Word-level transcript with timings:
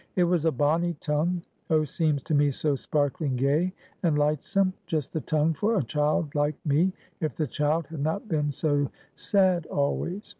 It 0.15 0.23
was 0.23 0.45
a 0.45 0.51
bonny 0.51 0.95
tongue; 0.99 1.43
oh, 1.69 1.83
seems 1.83 2.23
to 2.23 2.33
me 2.33 2.49
so 2.49 2.75
sparkling 2.75 3.35
gay 3.35 3.71
and 4.01 4.17
lightsome; 4.17 4.73
just 4.87 5.13
the 5.13 5.21
tongue 5.21 5.53
for 5.53 5.77
a 5.77 5.83
child 5.83 6.33
like 6.33 6.55
me, 6.65 6.91
if 7.19 7.35
the 7.35 7.45
child 7.45 7.85
had 7.85 7.99
not 7.99 8.27
been 8.27 8.51
so 8.51 8.89
sad 9.13 9.67
always. 9.67 10.27